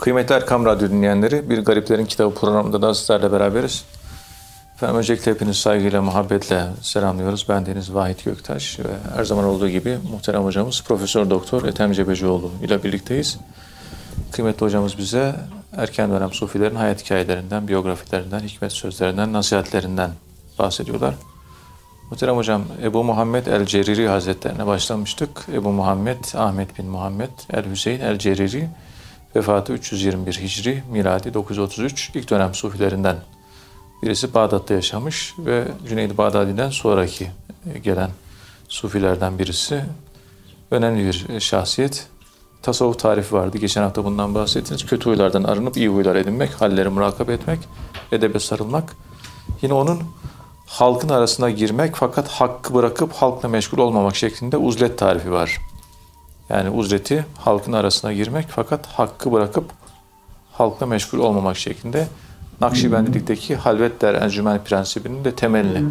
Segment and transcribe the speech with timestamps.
[0.00, 3.84] Kıymetli Erkam Radyo dinleyenleri, Bir Gariplerin Kitabı programında da sizlerle beraberiz.
[4.74, 7.46] Efendim öncelikle hepiniz saygıyla, muhabbetle selamlıyoruz.
[7.48, 12.50] Ben Deniz Vahit Göktaş ve her zaman olduğu gibi muhterem hocamız Profesör Doktor Ethem Cebecioğlu
[12.62, 13.38] ile birlikteyiz.
[14.32, 15.34] Kıymetli hocamız bize
[15.76, 20.10] erken dönem sufilerin hayat hikayelerinden, biyografilerinden, hikmet sözlerinden, nasihatlerinden
[20.58, 21.14] bahsediyorlar.
[22.10, 25.46] Muhterem hocam Ebu Muhammed el-Ceriri Hazretlerine başlamıştık.
[25.52, 28.68] Ebu Muhammed Ahmet bin Muhammed el-Hüseyin el-Ceriri
[29.36, 33.16] vefatı 321 Hicri, miladi 933 ilk dönem sufilerinden
[34.02, 37.30] birisi Bağdat'ta yaşamış ve Cüneyd-i Bağdadi'den sonraki
[37.82, 38.10] gelen
[38.68, 39.84] sufilerden birisi.
[40.70, 42.08] Önemli bir şahsiyet.
[42.62, 43.58] Tasavvuf tarifi vardı.
[43.58, 44.86] Geçen hafta bundan bahsettiniz.
[44.86, 47.58] Kötü huylardan arınıp iyi huylar edinmek, halleri murakabe etmek,
[48.12, 48.96] edebe sarılmak.
[49.62, 50.02] Yine onun
[50.66, 55.58] halkın arasına girmek fakat hakkı bırakıp halkla meşgul olmamak şeklinde uzlet tarifi var.
[56.50, 59.64] Yani uzleti halkın arasına girmek fakat hakkı bırakıp
[60.52, 62.06] halkla meşgul olmamak şeklinde
[62.60, 65.84] Nakşibendilikteki halvet der encümen prensibinin de temelini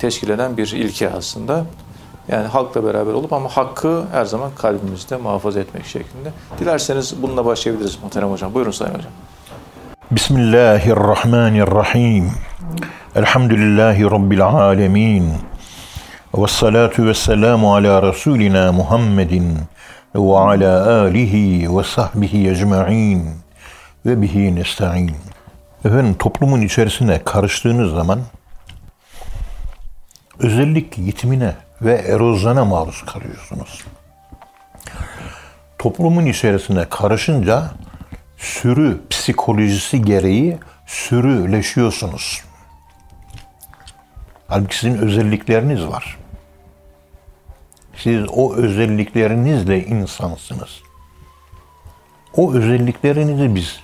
[0.00, 1.64] teşkil eden bir ilke aslında.
[2.28, 6.32] Yani halkla beraber olup ama hakkı her zaman kalbimizde muhafaza etmek şeklinde.
[6.58, 8.54] Dilerseniz bununla başlayabiliriz muhterem hocam.
[8.54, 9.10] Buyurun Sayın Hocam.
[10.10, 12.32] Bismillahirrahmanirrahim.
[13.14, 15.34] Elhamdülillahi Rabbil alemin.
[16.34, 19.58] Ve salatu ve selamu ala Resulina Muhammedin
[20.16, 23.30] ve ala alihi ve sahbihi ecma'in
[24.06, 25.16] ve bihi nesta'in.
[25.84, 28.20] Efendim toplumun içerisine karıştığınız zaman
[30.38, 33.84] özellikle yitimine ve erozyona maruz kalıyorsunuz.
[35.78, 37.70] Toplumun içerisine karışınca
[38.36, 42.42] sürü psikolojisi gereği sürüleşiyorsunuz.
[44.48, 46.16] Halbuki sizin özellikleriniz var.
[47.96, 50.82] Siz o özelliklerinizle insansınız.
[52.36, 53.80] O özelliklerinizi biz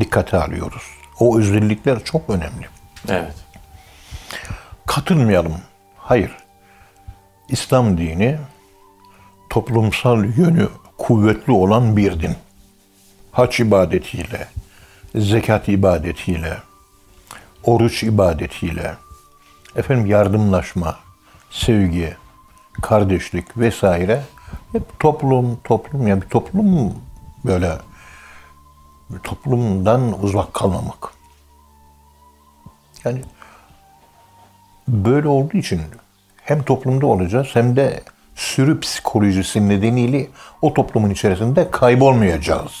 [0.00, 0.82] dikkate alıyoruz.
[1.20, 2.68] O özellikler çok önemli.
[3.08, 3.34] Evet.
[4.86, 5.60] Katılmayalım.
[5.96, 6.36] Hayır.
[7.48, 8.38] İslam dini
[9.50, 12.36] toplumsal yönü kuvvetli olan bir din.
[13.32, 14.48] Hac ibadetiyle,
[15.14, 16.58] zekat ibadetiyle,
[17.64, 18.94] oruç ibadetiyle,
[19.76, 20.98] efendim yardımlaşma,
[21.50, 22.16] sevgi,
[22.82, 24.22] kardeşlik vesaire
[24.72, 26.94] hep toplum, toplum yani bir toplum
[27.44, 27.72] böyle
[29.10, 31.12] bir toplumdan uzak kalmamak.
[33.04, 33.22] Yani
[34.88, 35.80] böyle olduğu için
[36.36, 38.02] hem toplumda olacağız hem de
[38.34, 40.26] sürü psikolojisi nedeniyle
[40.62, 42.72] o toplumun içerisinde kaybolmayacağız.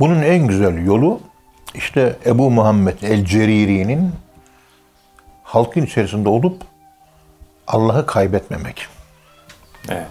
[0.00, 1.20] Bunun en güzel yolu
[1.74, 4.12] işte Ebu Muhammed el-Ceriri'nin
[5.42, 6.62] halkın içerisinde olup
[7.72, 8.86] Allah'ı kaybetmemek.
[9.88, 10.06] Evet.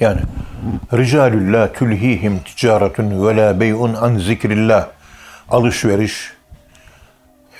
[0.00, 0.20] Yani
[0.92, 4.86] ricalul la tulhihim ticaretun ve la bey'un an zikrillah
[5.50, 6.32] alışveriş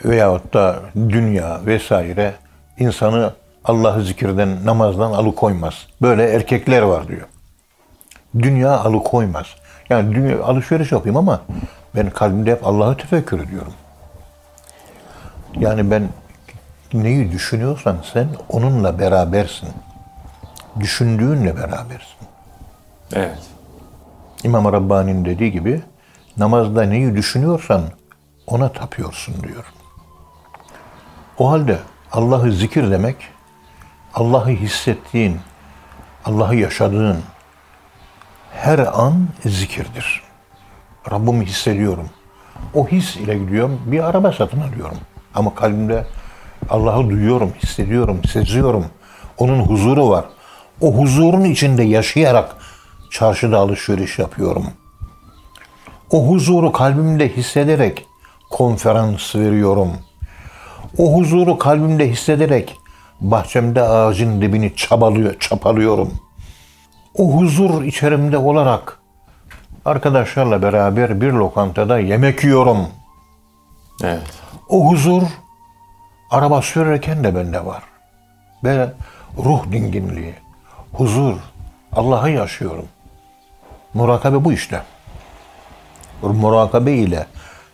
[0.04, 2.34] veyahut da dünya vesaire
[2.78, 3.32] insanı
[3.64, 5.74] Allah'ı zikirden, namazdan alıkoymaz.
[6.02, 7.26] Böyle erkekler var diyor.
[8.38, 9.46] Dünya alıkoymaz.
[9.90, 11.42] Yani dünya alışveriş yapayım ama
[11.96, 13.72] ben kalbimde hep Allah'ı tefekkür ediyorum.
[15.58, 16.08] Yani ben
[16.94, 19.68] neyi düşünüyorsan sen onunla berabersin.
[20.80, 22.18] Düşündüğünle berabersin.
[23.12, 23.38] Evet.
[24.44, 25.82] İmam Rabbani'nin dediği gibi
[26.36, 27.82] namazda neyi düşünüyorsan
[28.46, 29.64] ona tapıyorsun diyor.
[31.38, 31.78] O halde
[32.12, 33.16] Allah'ı zikir demek,
[34.14, 35.40] Allah'ı hissettiğin,
[36.24, 37.18] Allah'ı yaşadığın
[38.52, 40.22] her an zikirdir.
[41.10, 42.10] Rabbimi hissediyorum.
[42.74, 44.98] O his ile gidiyorum, bir araba satın alıyorum.
[45.34, 46.06] Ama kalbimde
[46.70, 48.86] Allah'ı duyuyorum, hissediyorum, seziyorum.
[49.38, 50.24] Onun huzuru var.
[50.80, 52.56] O huzurun içinde yaşayarak
[53.10, 54.66] çarşıda alışveriş yapıyorum.
[56.10, 58.06] O huzuru kalbimde hissederek
[58.50, 59.92] konferans veriyorum.
[60.98, 62.76] O huzuru kalbimde hissederek
[63.20, 66.12] bahçemde ağacın dibini çabalıyor, çapalıyorum.
[67.14, 68.98] O huzur içerimde olarak
[69.84, 72.78] arkadaşlarla beraber bir lokantada yemek yiyorum.
[74.02, 74.22] Evet.
[74.68, 75.22] O huzur
[76.34, 77.82] araba sürerken de bende var.
[78.64, 78.90] Ve
[79.38, 80.34] ruh dinginliği,
[80.92, 81.36] huzur,
[81.92, 82.88] Allah'ı yaşıyorum.
[83.94, 84.82] Murakabe bu işte.
[86.22, 87.26] Murakabe ile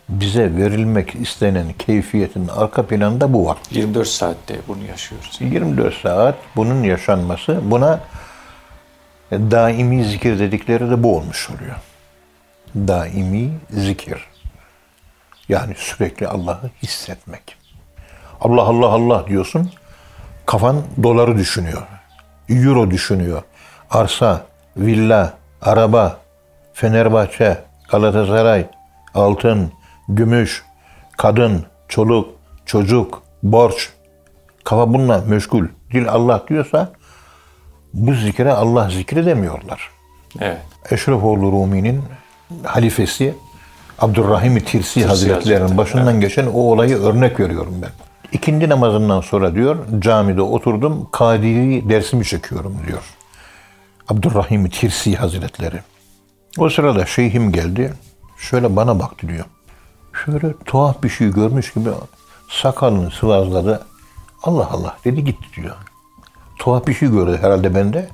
[0.09, 3.57] bize verilmek istenen keyfiyetin arka planında bu var.
[3.71, 5.37] 24 saatte bunu yaşıyoruz.
[5.39, 7.99] 24 saat bunun yaşanması buna
[9.31, 11.75] daimi zikir dedikleri de bu olmuş oluyor.
[12.75, 14.27] Daimi zikir.
[15.49, 17.60] Yani sürekli Allah'ı hissetmek.
[18.41, 19.71] Allah Allah Allah diyorsun.
[20.45, 21.81] Kafan doları düşünüyor.
[22.49, 23.41] Euro düşünüyor.
[23.89, 24.45] Arsa,
[24.77, 26.17] villa, araba,
[26.73, 27.57] Fenerbahçe,
[27.91, 28.65] Galatasaray,
[29.13, 29.71] altın,
[30.09, 30.65] gümüş,
[31.17, 32.29] kadın, çoluk,
[32.65, 33.89] çocuk, borç.
[34.63, 35.65] Kafa bununla meşgul.
[35.93, 36.91] Dil Allah diyorsa
[37.93, 39.89] bu zikre Allah zikri demiyorlar.
[40.39, 40.61] Evet.
[40.91, 42.03] Eşrefoğlu Rumi'nin
[42.63, 43.35] halifesi
[43.99, 47.89] Abdurrahim Tirsi Hazretleri'nin Hazretleri, başından geçen o olayı örnek veriyorum ben.
[48.31, 53.01] İkindi namazından sonra diyor camide oturdum Kadiri dersimi çekiyorum diyor.
[54.07, 55.79] Abdurrahim Tirsi Hazretleri.
[56.57, 57.93] O sırada şeyhim geldi.
[58.37, 59.45] Şöyle bana baktı diyor.
[60.25, 61.89] Şöyle tuhaf bir şey görmüş gibi
[62.49, 63.85] sakalını sıvazladı.
[64.43, 65.75] Allah Allah dedi gitti diyor.
[66.59, 68.09] Tuhaf bir şey gördü herhalde bende.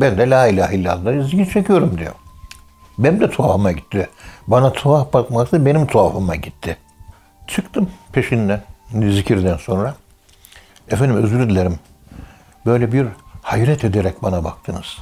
[0.00, 2.12] Ben de la ilahe illallah zikir çekiyorum diyor.
[2.98, 4.08] Benim de tuhafıma gitti.
[4.46, 6.76] Bana tuhaf bakması benim tuhafıma gitti.
[7.46, 9.94] Çıktım peşinden zikirden sonra.
[10.90, 11.78] Efendim özür dilerim.
[12.66, 13.06] Böyle bir
[13.42, 14.98] hayret ederek bana baktınız.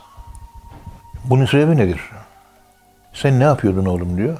[1.24, 2.00] Bunun sebebi nedir?
[3.12, 4.38] Sen ne yapıyordun oğlum diyor.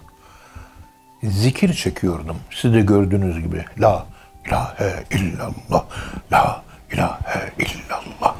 [1.22, 2.36] Zikir çekiyordum.
[2.50, 3.64] Siz de gördüğünüz gibi.
[3.78, 4.06] La
[4.46, 5.84] ilahe illallah.
[6.32, 6.62] La
[6.92, 8.34] ilahe illallah.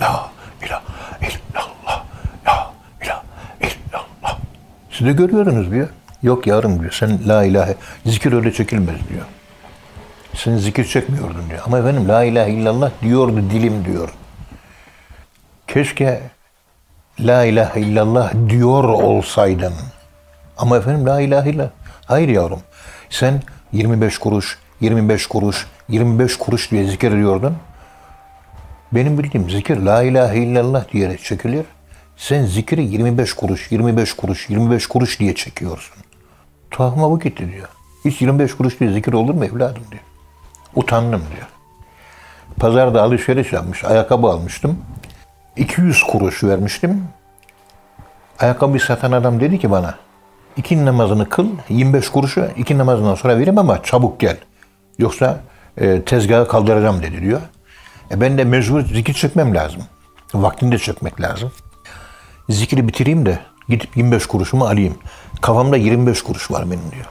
[0.00, 0.30] La
[0.62, 0.82] ilahe
[1.24, 2.04] illallah.
[2.46, 2.72] La
[3.02, 3.20] ilahe
[3.60, 4.38] illallah.
[4.90, 5.88] Siz de görüyordunuz diyor.
[6.22, 6.92] Yok yarım diyor.
[6.92, 7.74] Sen la ilahe.
[8.06, 9.24] Zikir öyle çekilmez diyor.
[10.36, 11.62] Sen zikir çekmiyordun diyor.
[11.66, 14.08] Ama efendim la ilahe illallah diyordu dilim diyor.
[15.68, 16.20] Keşke
[17.20, 19.74] la ilahe illallah diyor olsaydın.
[20.58, 21.70] Ama efendim la ilahe illallah.
[22.06, 22.60] Hayır yavrum.
[23.10, 23.42] Sen
[23.72, 27.56] 25 kuruş, 25 kuruş, 25 kuruş diye zikir ediyordun.
[28.92, 31.64] Benim bildiğim zikir la ilahe illallah diyerek çekilir.
[32.16, 35.96] Sen zikri 25 kuruş, 25 kuruş, 25 kuruş diye çekiyorsun.
[36.70, 37.68] Tuhafıma bu gitti diyor.
[38.04, 40.02] Hiç 25 kuruş diye zikir olur mu evladım diyor.
[40.76, 41.46] Utandım diyor.
[42.56, 44.78] Pazarda alışveriş yapmış, ayakkabı almıştım.
[45.56, 47.04] 200 kuruş vermiştim.
[48.38, 49.94] Ayakkabı satan adam dedi ki bana,
[50.56, 54.36] iki namazını kıl, 25 kuruşu iki namazından sonra vereyim ama çabuk gel.
[54.98, 55.40] Yoksa
[55.78, 57.40] e, tezgahı kaldıracağım dedi diyor.
[58.10, 59.82] E ben de mecbur zikir çekmem lazım.
[60.34, 61.52] Vaktinde çekmek lazım.
[62.48, 63.38] Zikri bitireyim de
[63.68, 64.98] gidip 25 kuruşumu alayım.
[65.40, 67.06] Kafamda 25 kuruş var benim diyor.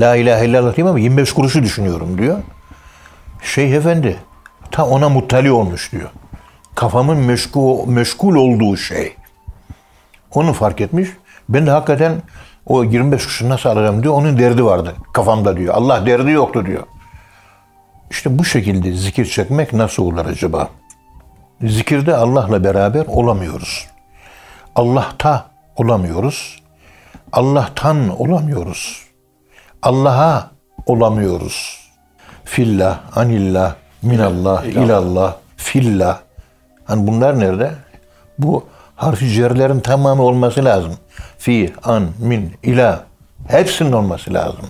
[0.00, 2.38] La ilahe illallah diyeyim ama 25 kuruşu düşünüyorum diyor.
[3.42, 4.16] Şeyh efendi
[4.70, 6.10] ta ona muttali olmuş diyor.
[6.74, 9.16] Kafamın meşgul, meşgul olduğu şey.
[10.34, 11.08] Onu fark etmiş.
[11.48, 12.22] Ben de hakikaten
[12.66, 14.14] o 25 kuruşu nasıl alacağım diyor.
[14.14, 15.74] Onun derdi vardı kafamda diyor.
[15.74, 16.82] Allah derdi yoktu diyor.
[18.10, 20.68] İşte bu şekilde zikir çekmek nasıl olur acaba?
[21.62, 23.86] Zikirde Allah'la beraber olamıyoruz.
[24.76, 26.62] Allah'ta olamıyoruz.
[27.32, 29.02] Allah'tan olamıyoruz.
[29.82, 30.50] Allah'a
[30.86, 31.79] olamıyoruz.
[32.50, 34.84] Fillah, anillah, minallah, İlallah.
[34.84, 36.20] ilallah, fillah.
[36.84, 37.74] Hani bunlar nerede?
[38.38, 38.66] Bu
[38.96, 40.94] harfi cerlerin tamamı olması lazım.
[41.38, 43.00] Fi, an, min, ilah.
[43.48, 44.66] Hepsinin olması lazım.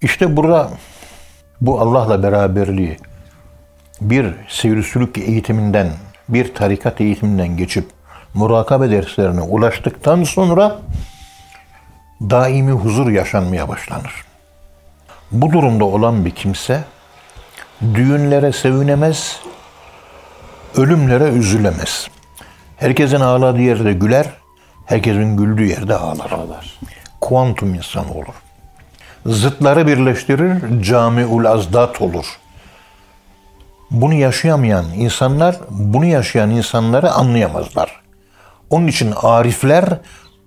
[0.00, 0.70] İşte burada
[1.60, 2.96] bu Allah'la beraberliği
[4.00, 5.88] bir seyir eğitiminden,
[6.28, 7.84] bir tarikat eğitiminden geçip
[8.34, 10.78] murakabe derslerine ulaştıktan sonra
[12.20, 14.29] daimi huzur yaşanmaya başlanır.
[15.32, 16.84] Bu durumda olan bir kimse
[17.94, 19.40] düğünlere sevinemez,
[20.76, 22.08] ölümlere üzülemez.
[22.76, 24.26] Herkesin ağladığı yerde güler,
[24.86, 26.30] herkesin güldüğü yerde ağlar.
[26.30, 26.78] Ağlar.
[27.20, 28.34] Kuantum insan olur.
[29.26, 32.38] Zıtları birleştirir, camiul azdat olur.
[33.90, 38.00] Bunu yaşayamayan insanlar, bunu yaşayan insanları anlayamazlar.
[38.70, 39.84] Onun için arifler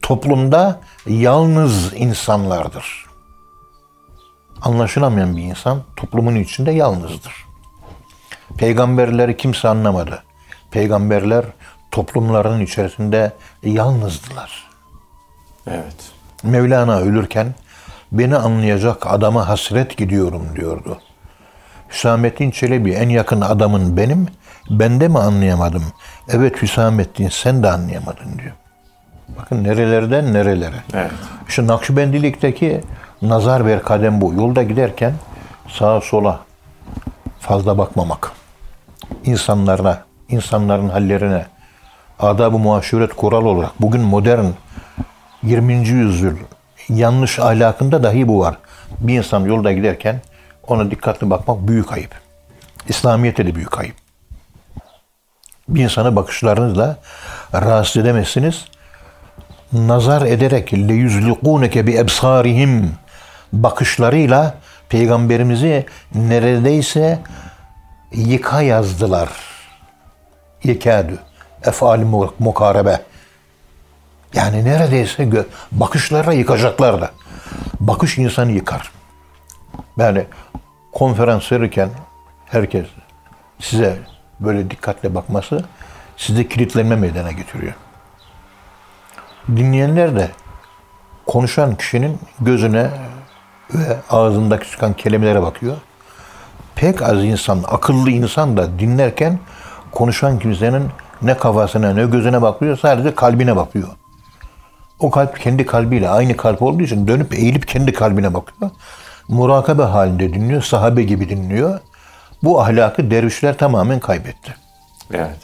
[0.01, 3.12] toplumda yalnız insanlardır.
[4.63, 7.45] Anlaşılamayan bir insan toplumun içinde yalnızdır.
[8.57, 10.23] Peygamberleri kimse anlamadı.
[10.71, 11.45] Peygamberler
[11.91, 13.31] toplumların içerisinde
[13.63, 14.69] yalnızdılar.
[15.67, 16.11] Evet.
[16.43, 17.55] Mevlana ölürken
[18.11, 20.99] beni anlayacak adama hasret gidiyorum diyordu.
[21.89, 24.27] Hüsamettin Çelebi en yakın adamın benim,
[24.69, 25.83] ben de mi anlayamadım?
[26.29, 28.53] Evet Hüsamettin sen de anlayamadın diyor.
[29.39, 30.83] Bakın nerelerden nerelere.
[30.93, 31.11] Evet.
[31.47, 32.81] Şu Nakşibendilikteki
[33.23, 34.33] nazar ver kadem bu.
[34.33, 35.13] Yolda giderken
[35.69, 36.39] sağa sola
[37.39, 38.31] fazla bakmamak.
[39.23, 41.45] İnsanlarına, insanların hallerine,
[42.19, 44.45] adab-ı muaşiret kural olarak bugün modern
[45.43, 45.73] 20.
[45.73, 46.37] yüzyıl
[46.89, 48.57] yanlış ahlakında dahi bu var.
[48.99, 50.21] Bir insan yolda giderken
[50.67, 52.11] ona dikkatli bakmak büyük ayıp.
[52.87, 53.95] İslamiyet'te de büyük ayıp.
[55.69, 56.97] Bir insanı bakışlarınızla
[57.53, 58.65] rahatsız edemezsiniz.
[59.73, 62.91] Nazar ederek le yüzlikuneke bi ebsarihim
[63.53, 64.55] bakışlarıyla
[64.89, 67.19] peygamberimizi neredeyse
[68.11, 69.29] yıka yazdılar.
[70.63, 71.19] Yekadü.
[71.63, 71.99] Efal
[72.39, 73.01] mukarebe.
[74.33, 77.11] Yani neredeyse gö- bakışlarla yıkacaklardı.
[77.79, 78.91] bakış insanı yıkar.
[79.97, 80.25] Yani
[80.93, 81.89] konferans verirken
[82.45, 82.85] herkes
[83.59, 83.97] size
[84.39, 85.65] böyle dikkatle bakması
[86.17, 87.73] size kilitlenme meydana getiriyor.
[89.47, 90.29] Dinleyenler de
[91.25, 92.89] konuşan kişinin gözüne
[93.73, 95.77] ve ağzındaki çıkan kelimelere bakıyor.
[96.75, 99.39] Pek az insan, akıllı insan da dinlerken
[99.91, 100.83] konuşan kimsenin
[101.21, 103.87] ne kafasına ne gözüne bakıyor, sadece kalbine bakıyor.
[104.99, 108.71] O kalp kendi kalbiyle aynı kalp olduğu için dönüp eğilip kendi kalbine bakıyor.
[109.27, 111.79] Murakabe halinde dinliyor, sahabe gibi dinliyor.
[112.43, 114.55] Bu ahlakı dervişler tamamen kaybetti.
[115.13, 115.37] Evet.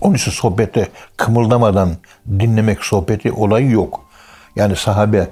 [0.00, 1.90] Onun için sohbette kımıldamadan
[2.28, 4.00] dinlemek sohbeti olayı yok.
[4.56, 5.28] Yani sahabe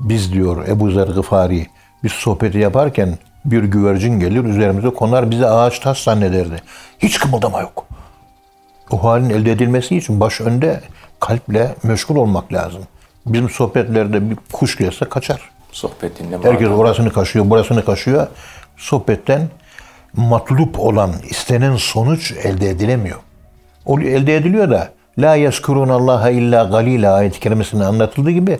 [0.00, 1.66] biz diyor Ebu Zer Gıfari
[2.02, 6.62] biz sohbeti yaparken bir güvercin gelir üzerimize konar bizi ağaç taş zannederdi.
[6.98, 7.86] Hiç kımıldama yok.
[8.90, 10.80] O halin elde edilmesi için baş önde
[11.20, 12.82] kalple meşgul olmak lazım.
[13.26, 15.50] Bizim sohbetlerde bir kuş gelse kaçar.
[15.72, 16.44] Sohbet dinleme.
[16.44, 16.80] Herkes anlamı.
[16.82, 18.26] orasını kaşıyor, burasını kaşıyor.
[18.76, 19.48] Sohbetten
[20.16, 23.18] matlup olan, istenen sonuç elde edilemiyor.
[23.86, 28.58] O elde ediliyor da La yeskurun Allaha illa galila ayet-i kerimesinde anlatıldığı gibi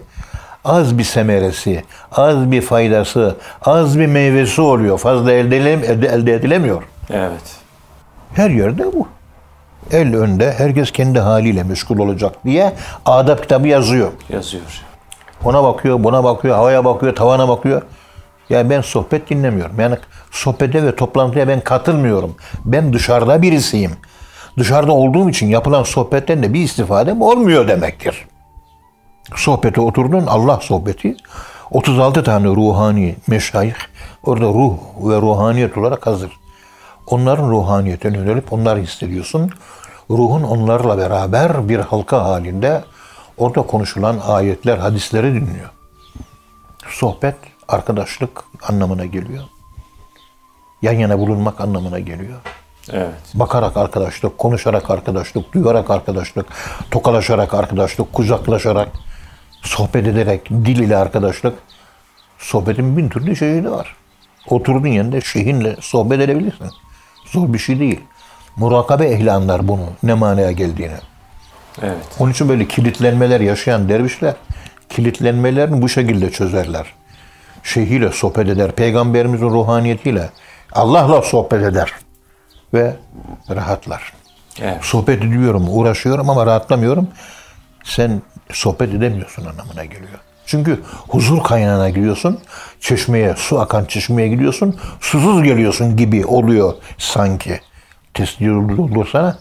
[0.64, 4.98] az bir semeresi, az bir faydası, az bir meyvesi oluyor.
[4.98, 5.72] Fazla elde,
[6.06, 6.82] elde edilemiyor.
[7.10, 7.56] Evet.
[8.34, 9.08] Her yerde bu.
[9.90, 12.72] El önde, herkes kendi haliyle meşgul olacak diye
[13.06, 14.12] adab kitabı yazıyor.
[14.28, 14.64] Yazıyor.
[15.44, 17.82] Ona bakıyor, buna bakıyor, havaya bakıyor, tavana bakıyor.
[18.50, 19.80] Ya ben sohbet dinlemiyorum.
[19.80, 19.96] Yani
[20.30, 22.36] sohbete ve toplantıya ben katılmıyorum.
[22.64, 23.92] Ben dışarıda birisiyim.
[24.58, 28.26] Dışarıda olduğum için yapılan sohbetten de bir istifadem olmuyor demektir.
[29.34, 31.16] Sohbete oturdun, Allah sohbeti.
[31.70, 33.74] 36 tane ruhani meşayih
[34.22, 36.32] orada ruh ve ruhaniyet olarak hazır.
[37.06, 39.50] Onların ruhaniyetine yönelip onları hissediyorsun.
[40.10, 42.84] Ruhun onlarla beraber bir halka halinde
[43.38, 45.70] orada konuşulan ayetler, hadisleri dinliyor.
[46.88, 47.36] Sohbet,
[47.68, 49.44] arkadaşlık anlamına geliyor.
[50.82, 52.38] Yan yana bulunmak anlamına geliyor.
[52.92, 53.14] Evet.
[53.34, 56.46] Bakarak arkadaşlık, konuşarak arkadaşlık, duyarak arkadaşlık,
[56.90, 58.88] tokalaşarak arkadaşlık, kucaklaşarak,
[59.64, 61.54] sohbet ederek, dil ile arkadaşlık.
[62.38, 63.96] Sohbetin bin türlü şeyi de var.
[64.48, 66.70] Oturduğun yerinde şeyhinle sohbet edebilirsin.
[67.26, 68.00] Zor bir şey değil.
[68.56, 70.96] Murakabe ehli anlar bunu ne manaya geldiğini.
[71.82, 71.96] Evet.
[72.18, 74.34] Onun için böyle kilitlenmeler yaşayan dervişler
[74.88, 76.94] kilitlenmelerini bu şekilde çözerler.
[77.62, 80.30] Şeyhiyle sohbet eder, peygamberimizin ruhaniyetiyle
[80.72, 81.92] Allah'la sohbet eder
[82.74, 82.96] ve
[83.50, 84.12] rahatlar.
[84.60, 84.84] Evet.
[84.84, 87.08] Sohbet ediyorum, uğraşıyorum ama rahatlamıyorum.
[87.84, 88.22] Sen
[88.52, 90.18] sohbet edemiyorsun anlamına geliyor.
[90.46, 92.40] Çünkü huzur kaynağına giriyorsun,
[92.80, 97.60] çeşmeye, su akan çeşmeye gidiyorsun, susuz geliyorsun gibi oluyor sanki.
[98.14, 99.38] Tesbih olursana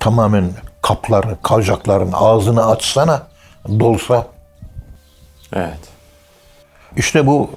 [0.00, 0.50] tamamen
[0.82, 3.22] kapların, kavcakların ağzını açsana,
[3.68, 4.26] dolsa.
[5.52, 5.78] Evet.
[6.96, 7.50] İşte bu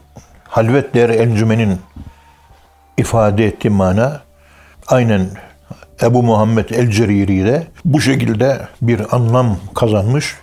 [0.47, 1.81] halvet değer encümenin
[2.97, 4.21] ifade ettiği mana
[4.87, 5.29] aynen
[6.03, 10.35] Ebu Muhammed el-Ceriri de bu şekilde bir anlam kazanmış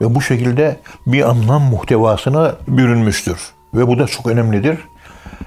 [0.00, 3.40] ve bu şekilde bir anlam muhtevasına bürünmüştür.
[3.74, 4.78] Ve bu da çok önemlidir.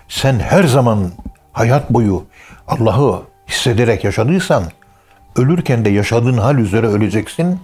[0.10, 1.12] Sen her zaman
[1.52, 2.24] hayat boyu
[2.68, 4.64] Allah'ı hissederek yaşadıysan
[5.36, 7.60] ölürken de yaşadığın hal üzere öleceksin.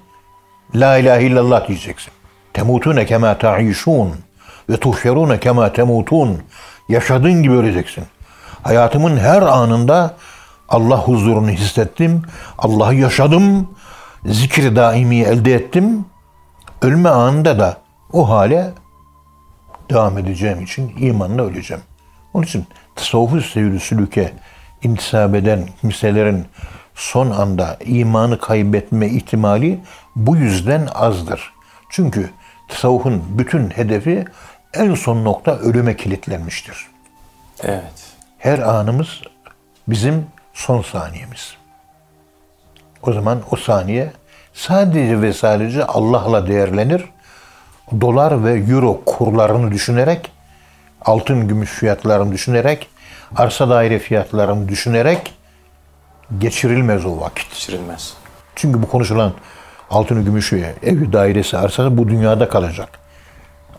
[0.75, 2.13] La ilahe illallah diyeceksin.
[2.53, 4.13] Temutune kema ta'işun
[4.69, 6.37] ve tuhşerune kema temutun.
[6.89, 8.03] Yaşadığın gibi öleceksin.
[8.63, 10.15] Hayatımın her anında
[10.69, 12.21] Allah huzurunu hissettim.
[12.57, 13.69] Allah'ı yaşadım.
[14.25, 16.05] Zikri daimi elde ettim.
[16.81, 17.77] Ölme anında da
[18.13, 18.71] o hale
[19.89, 21.83] devam edeceğim için imanla öleceğim.
[22.33, 24.33] Onun için tasavvufu sevri sülüke
[24.83, 26.45] intisap eden kimselerin
[26.95, 29.79] son anda imanı kaybetme ihtimali
[30.15, 31.53] bu yüzden azdır.
[31.89, 32.29] Çünkü
[32.67, 34.25] tasavvufun bütün hedefi
[34.73, 36.87] en son nokta ölüme kilitlenmiştir.
[37.63, 38.13] Evet.
[38.37, 39.21] Her anımız
[39.87, 40.25] bizim
[40.57, 41.53] son saniyemiz.
[43.03, 44.11] O zaman o saniye
[44.53, 47.05] sadece ve sadece Allah'la değerlenir.
[48.01, 50.31] Dolar ve euro kurlarını düşünerek,
[51.01, 52.89] altın gümüş fiyatlarını düşünerek,
[53.35, 55.33] arsa daire fiyatlarını düşünerek
[56.37, 57.49] geçirilmez o vakit.
[57.49, 58.13] Geçirilmez.
[58.55, 59.33] Çünkü bu konuşulan
[59.89, 62.89] altını, gümüşü, evi, dairesi, arsası bu dünyada kalacak.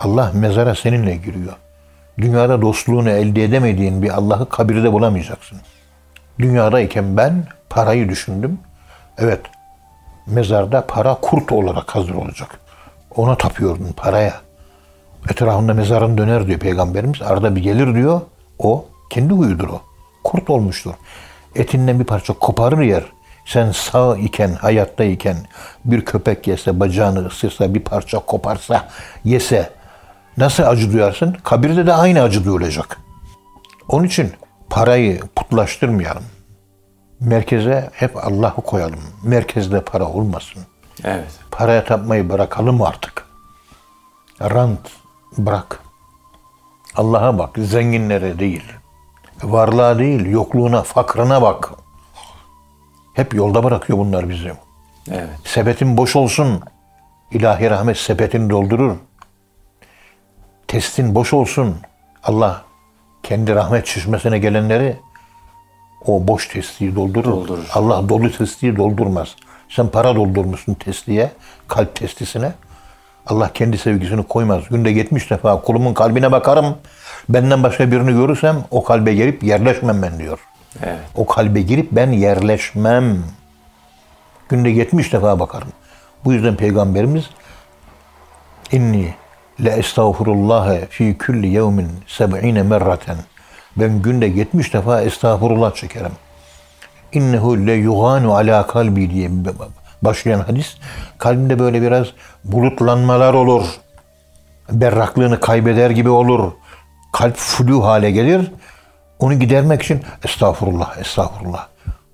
[0.00, 1.56] Allah mezara seninle giriyor.
[2.18, 5.60] Dünyada dostluğunu elde edemediğin bir Allah'ı kabirde bulamayacaksın.
[6.38, 8.58] Dünyadayken ben parayı düşündüm.
[9.18, 9.40] Evet,
[10.26, 12.60] mezarda para kurt olarak hazır olacak.
[13.16, 14.34] Ona tapıyordun paraya.
[15.30, 17.22] Etrafında mezarın döner diyor Peygamberimiz.
[17.22, 18.20] Arada bir gelir diyor.
[18.58, 19.80] O kendi huyudur o.
[20.24, 20.94] Kurt olmuştur.
[21.54, 23.04] Etinden bir parça koparır yer.
[23.46, 25.36] Sen sağ iken, hayatta iken
[25.84, 28.88] bir köpek yese, bacağını ısırsa, bir parça koparsa,
[29.24, 29.70] yese
[30.38, 31.36] Nasıl acı duyarsın?
[31.44, 33.00] Kabirde de aynı acı duyulacak.
[33.88, 34.32] Onun için
[34.70, 36.24] parayı putlaştırmayalım.
[37.20, 39.00] Merkeze hep Allah'ı koyalım.
[39.22, 40.62] Merkezde para olmasın.
[41.04, 41.30] Evet.
[41.50, 43.26] Paraya tapmayı bırakalım artık.
[44.40, 44.90] Rant
[45.38, 45.80] bırak.
[46.96, 48.64] Allah'a bak, zenginlere değil.
[49.42, 51.70] Varlığa değil, yokluğuna, fakrına bak.
[53.14, 54.52] Hep yolda bırakıyor bunlar bizi.
[55.10, 55.28] Evet.
[55.44, 56.62] Sepetin boş olsun.
[57.30, 58.96] İlahi rahmet sepetini doldurur.
[60.68, 61.76] Testin boş olsun.
[62.22, 62.62] Allah
[63.22, 64.96] kendi rahmet çeşmesine gelenleri
[66.06, 67.30] o boş testiyi doldurur.
[67.30, 67.66] Doldurur.
[67.74, 69.36] Allah dolu testiyi doldurmaz.
[69.68, 71.30] Sen para doldurmuşsun testiye,
[71.68, 72.52] kalp testisine.
[73.26, 74.68] Allah kendi sevgisini koymaz.
[74.68, 76.76] Günde 70 defa kulumun kalbine bakarım.
[77.28, 80.38] Benden başka birini görürsem o kalbe girip yerleşmem ben diyor.
[80.82, 80.98] Evet.
[81.14, 83.24] O kalbe girip ben yerleşmem.
[84.48, 85.68] Günde 70 defa bakarım.
[86.24, 87.30] Bu yüzden Peygamberimiz
[88.72, 89.14] inni
[89.64, 93.16] le estağfurullah fi kulli yevmin seb'ine merraten.
[93.76, 96.12] Ben günde 70 defa estağfurullah çekerim.
[97.12, 99.30] İnnehu le yuganu ala kalbi diye
[100.02, 100.76] başlayan hadis.
[101.18, 102.06] Kalbimde böyle biraz
[102.44, 103.64] bulutlanmalar olur.
[104.70, 106.52] Berraklığını kaybeder gibi olur.
[107.12, 108.50] Kalp flu hale gelir.
[109.18, 111.66] Onu gidermek için estağfurullah, estağfurullah.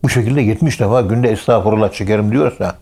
[0.02, 2.75] Bu şekilde 70 defa günde estağfurullah çekerim diyorsa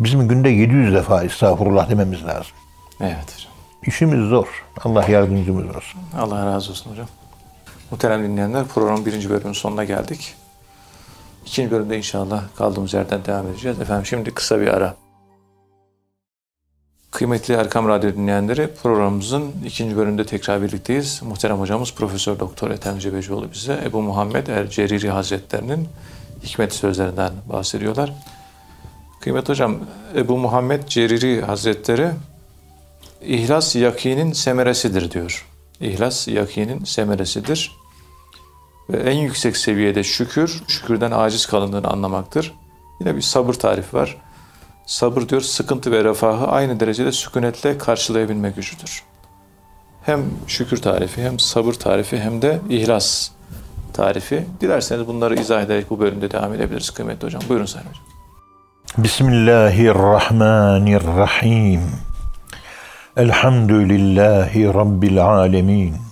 [0.00, 2.52] bizim günde 700 defa estağfurullah dememiz lazım.
[3.00, 3.52] Evet hocam.
[3.86, 4.46] İşimiz zor.
[4.84, 6.00] Allah yardımcımız olsun.
[6.18, 7.06] Allah razı olsun hocam.
[7.92, 10.34] Muhterem dinleyenler programın birinci bölümünün sonuna geldik.
[11.46, 13.80] İkinci bölümde inşallah kaldığımız yerden devam edeceğiz.
[13.80, 14.94] Efendim şimdi kısa bir ara.
[17.10, 21.22] Kıymetli Erkam Radyo dinleyenleri programımızın ikinci bölümünde tekrar birlikteyiz.
[21.22, 25.88] Muhterem hocamız Profesör Doktor Ethem Cebecioğlu bize Ebu Muhammed El Ceriri Hazretlerinin
[26.42, 28.12] hikmet sözlerinden bahsediyorlar.
[29.20, 29.78] Kıymetli hocam
[30.16, 32.10] Ebu Muhammed Ceriri Hazretleri
[33.22, 35.46] İhlas yakinin semeresidir diyor.
[35.80, 37.81] İhlas yakinin semeresidir.
[38.90, 42.54] Ve en yüksek seviyede şükür, şükürden aciz kalındığını anlamaktır.
[43.00, 44.16] Yine bir sabır tarifi var.
[44.86, 49.02] Sabır diyor sıkıntı ve refahı aynı derecede sükunetle karşılayabilme gücüdür.
[50.02, 53.30] Hem şükür tarifi hem sabır tarifi hem de ihlas
[53.92, 54.44] tarifi.
[54.60, 57.42] Dilerseniz bunları izah ederek bu bölümde devam edebiliriz kıymetli hocam.
[57.48, 58.02] Buyurun Sayın Hocam.
[58.98, 61.80] Bismillahirrahmanirrahim.
[63.16, 66.11] Elhamdülillahi Rabbil alemin.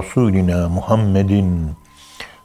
[0.00, 1.76] Resulina Muhammedin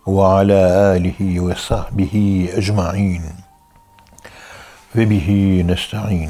[0.07, 3.23] ve ala alihi ve sahbihi ecma'in.
[4.95, 6.29] Ve bihi nesta'in.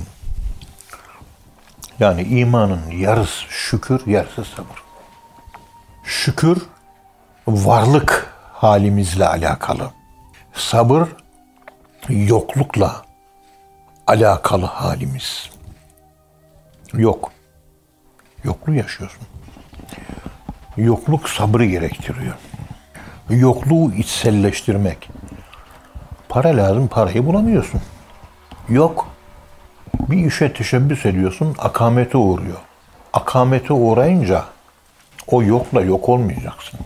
[2.00, 4.84] Yani imanın yarısı şükür, yarısı sabır.
[6.04, 6.58] Şükür
[7.48, 9.92] varlık halimizle alakalı.
[10.54, 11.08] Sabır
[12.10, 13.02] yoklukla
[14.08, 15.50] alakalı halimiz.
[16.94, 17.37] Yok.
[18.48, 19.22] Yokluğu yaşıyorsun.
[20.78, 22.36] Yokluk sabrı gerektiriyor.
[23.30, 25.10] Yokluğu içselleştirmek.
[26.30, 27.82] Para lazım, parayı bulamıyorsun.
[28.70, 29.08] Yok.
[30.00, 32.58] Bir işe teşebbüs ediyorsun, akamete uğruyor.
[33.14, 34.44] Akamete uğrayınca
[35.28, 36.80] o yokla yok olmayacaksın.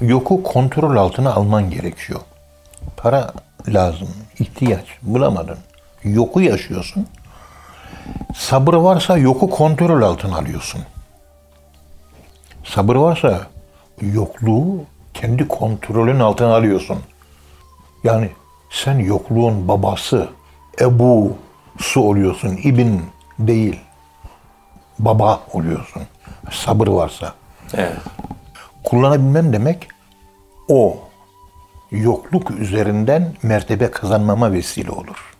[0.00, 2.20] Yoku kontrol altına alman gerekiyor.
[2.96, 3.32] Para
[3.68, 5.58] lazım, ihtiyaç bulamadın.
[6.04, 7.06] Yoku yaşıyorsun.
[8.34, 10.80] Sabır varsa yoku kontrol altına alıyorsun.
[12.64, 13.46] Sabır varsa
[14.00, 16.98] yokluğu kendi kontrolün altına alıyorsun.
[18.04, 18.30] Yani
[18.70, 20.28] sen yokluğun babası,
[20.80, 21.36] ebu
[21.78, 22.98] su oluyorsun, ibn
[23.38, 23.80] değil.
[24.98, 26.02] Baba oluyorsun.
[26.50, 27.34] Sabır varsa.
[27.74, 27.96] Evet.
[28.84, 29.88] Kullanabilmem demek
[30.68, 30.98] o
[31.90, 35.35] yokluk üzerinden mertebe kazanmama vesile olur.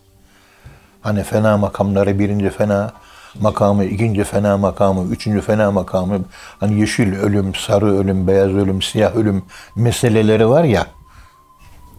[1.07, 2.93] Hani fena makamları birinci fena
[3.41, 6.19] makamı, ikinci fena makamı, üçüncü fena makamı,
[6.61, 9.43] hani yeşil ölüm, sarı ölüm, beyaz ölüm, siyah ölüm
[9.77, 10.87] meseleleri var ya,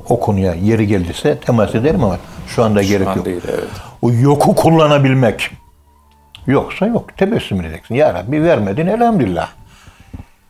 [0.09, 2.17] o konuya yeri geldiyse temas ederim ama
[2.47, 3.25] şu anda Şu gerek an yok.
[3.25, 3.69] değil evet.
[4.01, 5.51] O yoku kullanabilmek.
[6.47, 7.17] Yoksa yok.
[7.17, 7.95] Tebessüm edeceksin.
[7.95, 9.49] Ya Rabbi vermedin elhamdülillah.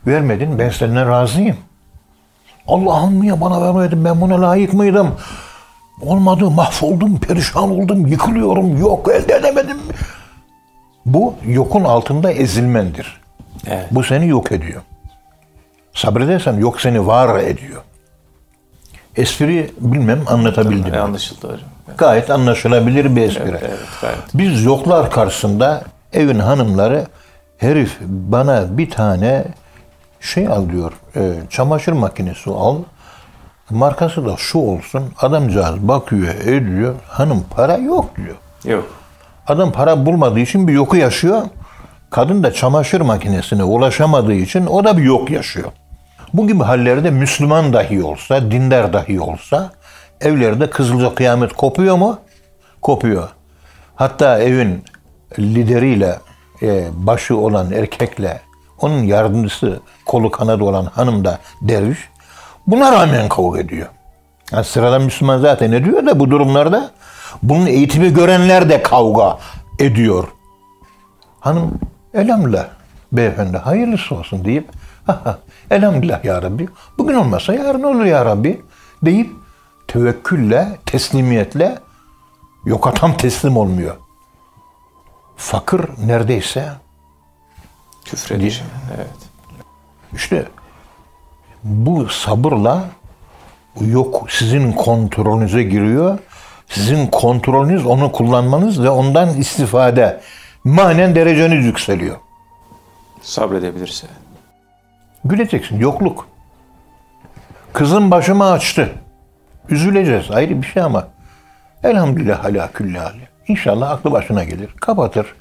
[0.07, 1.57] Vermedin ben senden razıyım.
[2.67, 5.15] Allah'ım niye bana vermedin ben buna layık mıydım?
[6.01, 9.77] Olmadı mahvoldum, perişan oldum, yıkılıyorum, yok elde edemedim.
[11.05, 13.21] Bu yokun altında ezilmendir.
[13.67, 13.85] Evet.
[13.91, 14.81] Bu seni yok ediyor.
[15.93, 17.81] Sabredersen yok seni var ediyor.
[19.15, 20.91] Espri bilmem anlatabildim.
[20.91, 20.97] mi?
[20.97, 21.69] E, anlaşıldı hocam.
[21.87, 23.43] Evet, Gayet anlaşılabilir bir espri.
[23.61, 24.17] evet gayet.
[24.33, 25.83] Biz yoklar karşısında
[26.13, 27.05] evin hanımları
[27.57, 29.45] herif bana bir tane
[30.21, 30.91] şey al diyor.
[31.15, 32.77] e, çamaşır makinesi al.
[33.69, 35.03] Markası da şu olsun.
[35.21, 36.95] Adamcağız bakıyor ediyor.
[37.07, 38.35] Hanım para yok diyor.
[38.75, 38.87] Yok.
[39.47, 41.41] Adam para bulmadığı için bir yoku yaşıyor.
[42.09, 45.71] Kadın da çamaşır makinesine ulaşamadığı için o da bir yok yaşıyor.
[46.33, 49.71] Bu gibi hallerde Müslüman dahi olsa, dindar dahi olsa
[50.21, 52.19] evlerde kızılca kıyamet kopuyor mu?
[52.81, 53.29] Kopuyor.
[53.95, 54.83] Hatta evin
[55.39, 56.19] lideriyle,
[56.61, 58.41] e, başı olan erkekle,
[58.81, 62.09] onun yardımcısı, kolu kanadı olan hanım da derviş.
[62.67, 63.87] Buna rağmen kavga ediyor.
[64.51, 66.91] Yani sıradan Müslüman zaten ediyor da bu durumlarda
[67.43, 69.37] bunun eğitimi görenler de kavga
[69.79, 70.27] ediyor.
[71.39, 71.79] Hanım
[72.13, 72.67] elhamdülillah
[73.11, 74.69] beyefendi hayırlısı olsun deyip
[75.05, 75.39] "Haha,
[75.71, 78.61] elhamdülillah ya Rabbi bugün olmasa yarın olur ya Rabbi
[79.01, 79.31] deyip
[79.87, 81.79] tevekkülle, teslimiyetle
[82.65, 83.95] yok tam teslim olmuyor.
[85.37, 86.69] Fakir neredeyse
[88.05, 88.61] Küfredici.
[88.95, 89.07] Evet.
[90.13, 90.45] işte
[91.67, 92.83] bu sabırla
[93.81, 96.19] yok sizin kontrolünüze giriyor.
[96.69, 100.21] Sizin kontrolünüz onu kullanmanız ve ondan istifade.
[100.63, 102.17] Manen dereceniz yükseliyor.
[103.21, 104.07] Sabredebilirse.
[105.25, 105.79] Güleceksin.
[105.79, 106.27] Yokluk.
[107.73, 108.91] Kızım başımı açtı.
[109.69, 110.31] Üzüleceğiz.
[110.31, 111.07] Ayrı bir şey ama.
[111.83, 113.27] Elhamdülillah ala külli hali.
[113.47, 114.69] İnşallah aklı başına gelir.
[114.81, 115.35] Kapatır.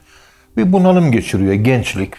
[0.56, 1.54] Bir bunalım geçiriyor.
[1.54, 2.14] Gençlik.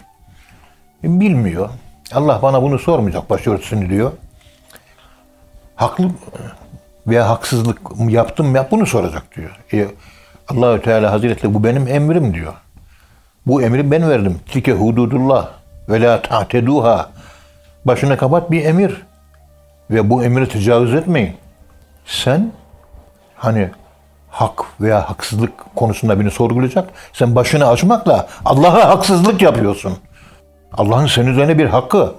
[1.03, 1.69] Bilmiyor.
[2.13, 4.11] Allah bana bunu sormayacak başörtüsünü diyor.
[5.75, 6.09] Haklı
[7.07, 9.59] veya haksızlık yaptım ya bunu soracak diyor.
[9.73, 9.87] E,
[10.49, 12.53] Allahü Teala Hazretleri bu benim emrim diyor.
[13.47, 14.39] Bu emri ben verdim.
[14.51, 15.49] Tilke hududullah
[15.89, 17.09] ve la ta'teduha.
[17.85, 19.01] Başına kapat bir emir.
[19.91, 21.35] Ve bu emri tecavüz etmeyin.
[22.05, 22.51] Sen
[23.35, 23.69] hani
[24.29, 26.89] hak veya haksızlık konusunda beni sorgulayacak.
[27.13, 29.97] Sen başını açmakla Allah'a haksızlık yapıyorsun.
[30.77, 32.13] Allah'ın senin üzerine bir hakkı.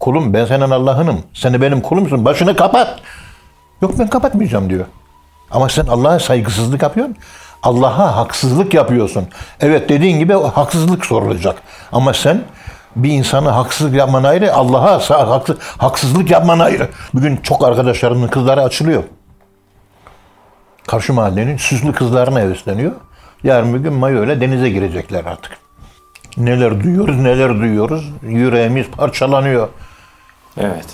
[0.00, 1.20] Kulum ben senin Allah'ınım.
[1.34, 2.24] Sen de benim kulumsun.
[2.24, 3.00] Başını kapat.
[3.82, 4.84] Yok ben kapatmayacağım diyor.
[5.50, 7.16] Ama sen Allah'a saygısızlık yapıyorsun.
[7.62, 9.28] Allah'a haksızlık yapıyorsun.
[9.60, 11.62] Evet dediğin gibi haksızlık sorulacak.
[11.92, 12.44] Ama sen
[12.96, 15.00] bir insana haksızlık yapman ayrı, Allah'a
[15.78, 16.88] haksızlık yapman ayrı.
[17.14, 19.02] Bugün çok arkadaşlarımın kızları açılıyor.
[20.86, 22.92] Karşı mahallenin süslü kızlarına hevesleniyor.
[23.44, 25.61] Yarın bir gün mayo ile denize girecekler artık.
[26.36, 28.10] Neler duyuyoruz, neler duyuyoruz.
[28.22, 29.68] Yüreğimiz parçalanıyor.
[30.56, 30.86] Evet.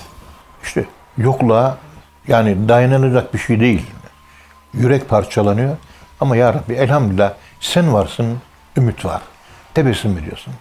[0.62, 0.85] İşte
[1.18, 1.77] yokluğa
[2.29, 3.87] yani dayanılacak bir şey değil.
[4.74, 5.77] Yürek parçalanıyor.
[6.20, 8.38] Ama ya Rabbi elhamdülillah sen varsın,
[8.77, 9.22] ümit var.
[9.74, 10.55] Tebessüm ediyorsun.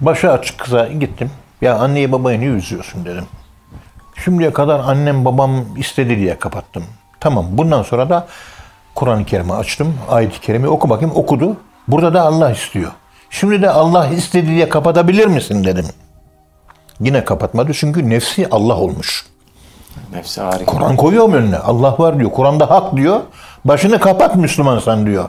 [0.00, 1.30] Başı açık kıza gittim.
[1.60, 3.24] Ya anneyi babayı niye üzüyorsun dedim.
[4.24, 6.84] Şimdiye kadar annem babam istedi diye kapattım.
[7.20, 8.26] Tamam bundan sonra da
[8.94, 9.98] Kur'an-ı Kerim'i açtım.
[10.10, 11.16] Ayet-i Kerim'i oku bakayım.
[11.16, 11.56] Okudu.
[11.88, 12.92] Burada da Allah istiyor.
[13.30, 15.86] Şimdi de Allah istedi diye kapatabilir misin dedim.
[17.00, 19.26] Yine kapatmadı çünkü nefsi Allah olmuş.
[20.12, 20.72] Nefsi harika.
[20.72, 21.58] Kur'an koyuyor mu önüne?
[21.58, 22.30] Allah var diyor.
[22.30, 23.20] Kur'an'da hak diyor.
[23.64, 25.28] Başını kapat Müslüman sen diyor.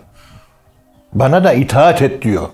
[1.14, 2.48] Bana da itaat et diyor.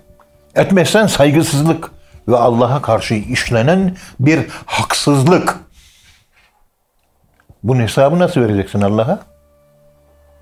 [0.56, 1.92] Etmezsen saygısızlık
[2.28, 5.60] ve Allah'a karşı işlenen bir haksızlık.
[7.64, 9.20] Bunun hesabı nasıl vereceksin Allah'a?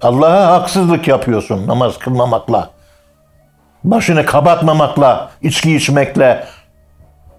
[0.02, 2.70] Allah'a haksızlık yapıyorsun namaz kılmamakla.
[3.84, 6.44] Başını kapatmamakla, içki içmekle,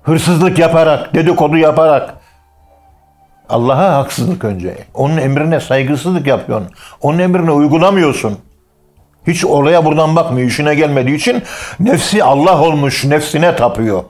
[0.03, 2.15] hırsızlık yaparak, dedikodu yaparak,
[3.49, 4.79] Allah'a haksızlık önce.
[4.95, 6.69] Onun emrine saygısızlık yapıyorsun.
[7.01, 8.39] Onun emrine uygulamıyorsun.
[9.27, 10.49] Hiç oraya buradan bakmıyor.
[10.49, 11.43] işine gelmediği için
[11.81, 13.05] nefsi Allah olmuş.
[13.05, 14.05] Nefsine tapıyor.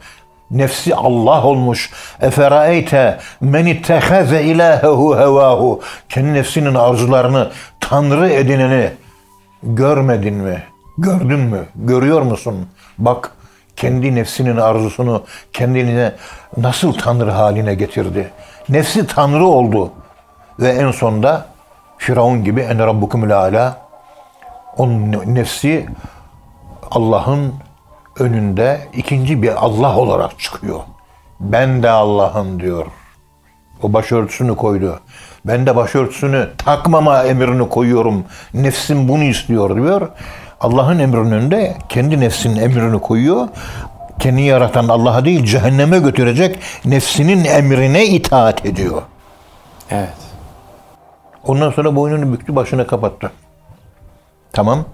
[0.50, 1.90] Nefsi Allah olmuş.
[2.20, 5.80] Eferaeyte men ittehaze ilahehu hevahu.
[6.08, 8.90] Kendi nefsinin arzularını tanrı edineni
[9.62, 10.62] görmedin mi?
[10.98, 11.66] Gördün mü?
[11.74, 12.68] Görüyor musun?
[12.98, 13.32] Bak
[13.76, 16.12] kendi nefsinin arzusunu kendine
[16.56, 18.30] nasıl tanrı haline getirdi.
[18.68, 19.90] Nefsi tanrı oldu.
[20.60, 21.46] Ve en sonunda
[21.98, 23.78] Firavun gibi en rabbukumul ala
[24.76, 25.86] onun nefsi
[26.90, 27.54] Allah'ın
[28.18, 30.80] önünde ikinci bir Allah olarak çıkıyor.
[31.40, 32.86] Ben de Allah'ım diyor.
[33.82, 35.00] O başörtüsünü koydu.
[35.46, 38.24] Ben de başörtüsünü takmama emrini koyuyorum.
[38.54, 40.08] Nefsim bunu istiyor diyor.
[40.62, 43.48] Allah'ın emrinin önünde kendi nefsinin emrini koyuyor.
[44.18, 49.02] Kendini yaratan Allah'a değil cehenneme götürecek nefsinin emrine itaat ediyor.
[49.90, 50.08] Evet.
[51.44, 53.30] Ondan sonra boynunu büktü, başını kapattı.
[54.52, 54.84] Tamam.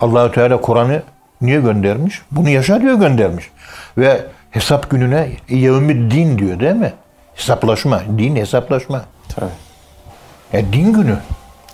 [0.00, 1.02] Allahü Teala Kur'an'ı
[1.40, 2.22] niye göndermiş?
[2.30, 3.50] Bunu yaşa diyor göndermiş.
[3.98, 6.92] Ve hesap gününe yevmi din diyor değil mi?
[7.34, 8.00] Hesaplaşma.
[8.18, 9.04] Din hesaplaşma.
[9.34, 9.50] Tabii.
[10.52, 11.18] E din günü.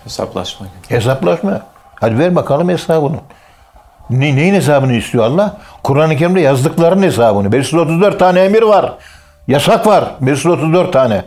[0.04, 0.66] Hesaplaşma.
[0.88, 1.62] Hesaplaşma.
[2.00, 3.16] Hadi ver bakalım hesabını.
[4.10, 5.56] Ne, neyin hesabını istiyor Allah?
[5.82, 7.52] Kur'an-ı Kerim'de yazdıkların hesabını.
[7.52, 8.94] 534 tane emir var.
[9.48, 10.04] Yasak var.
[10.20, 11.24] 534 tane.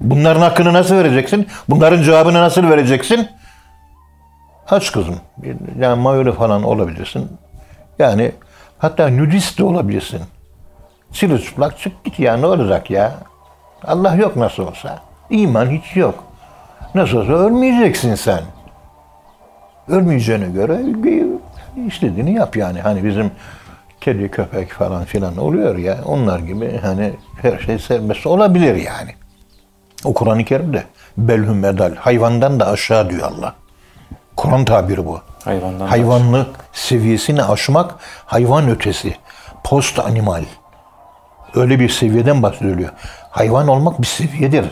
[0.00, 1.46] Bunların hakkını nasıl vereceksin?
[1.68, 3.28] Bunların cevabını nasıl vereceksin?
[4.70, 5.16] Aç kızım.
[5.78, 7.38] Yani mayolu falan olabilirsin.
[7.98, 8.32] Yani
[8.78, 10.20] hatta nudist de olabilirsin.
[11.12, 13.14] Sırılçıplak çık git ya ne olacak ya.
[13.86, 14.98] Allah yok nasıl olsa.
[15.30, 16.24] İman hiç yok.
[16.94, 18.40] Nasıl olsa ölmeyeceksin sen.
[19.88, 20.80] Ölmeyeceğine göre
[21.86, 22.80] istediğini yap yani.
[22.80, 23.30] Hani bizim
[24.00, 25.98] kedi köpek falan filan oluyor ya.
[26.04, 29.14] Onlar gibi hani her şey serbest olabilir yani.
[30.04, 30.84] O Kur'an-ı Kerim'de
[31.18, 33.54] belhum medal hayvandan da aşağı diyor Allah.
[34.36, 35.20] Kur'an tabiri bu.
[35.44, 37.94] Hayvandan da Hayvanlık seviyesini aşmak
[38.26, 39.16] hayvan ötesi.
[39.64, 40.44] Post animal.
[41.54, 42.90] Öyle bir seviyeden bahsediliyor.
[43.30, 44.66] Hayvan olmak bir seviyedir.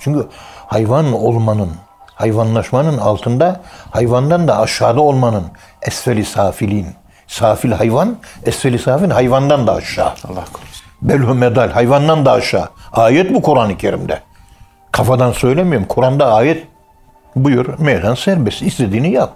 [0.00, 0.26] Çünkü
[0.66, 1.70] hayvan olmanın,
[2.18, 5.44] hayvanlaşmanın altında hayvandan da aşağıda olmanın
[5.82, 6.86] esfeli safilin.
[7.26, 10.06] Safil hayvan, esfeli safil hayvandan da aşağı.
[10.06, 10.86] Allah korusun.
[11.02, 12.68] Belhü medal hayvandan da aşağı.
[12.92, 14.20] Ayet bu Kur'an-ı Kerim'de.
[14.92, 15.86] Kafadan söylemiyorum.
[15.88, 16.66] Kur'an'da ayet
[17.36, 17.78] buyur.
[17.78, 18.62] Meydan serbest.
[18.62, 19.30] İstediğini yap.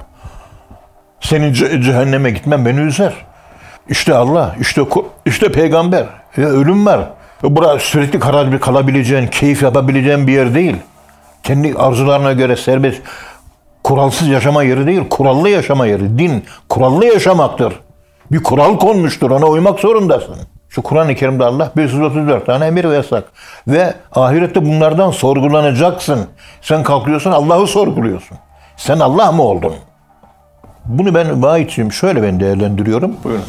[1.21, 3.12] Senin ce- cehenneme gitmen beni üzer.
[3.88, 4.83] İşte Allah, işte
[5.27, 6.07] işte peygamber.
[6.37, 7.01] Ya ölüm var.
[7.42, 10.77] Burası sürekli karar kalabileceğin, keyif yapabileceğin bir yer değil.
[11.42, 13.02] Kendi arzularına göre serbest,
[13.85, 16.18] kuralsız yaşama yeri değil, kurallı yaşama yeri.
[16.18, 17.81] Din kurallı yaşamaktır.
[18.33, 20.37] Bir kural konmuştur, ona uymak zorundasın.
[20.68, 23.24] Şu Kur'an-ı Kerim'de Allah 534 tane emir ve yasak.
[23.68, 26.26] Ve ahirette bunlardan sorgulanacaksın.
[26.62, 28.38] Sen kalkıyorsun Allah'ı sorguluyorsun.
[28.76, 29.74] Sen Allah mı oldun?
[30.85, 31.92] Bunu ben vaidçiyim.
[31.92, 33.16] Şöyle ben değerlendiriyorum.
[33.24, 33.44] Buyurun.